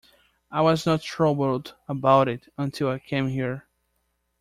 I 0.49 0.61
was 0.61 0.87
not 0.87 1.03
troubled 1.03 1.75
about 1.87 2.27
it 2.27 2.51
until 2.57 2.89
I 2.89 2.97
came 2.97 3.27
here. 3.27 3.67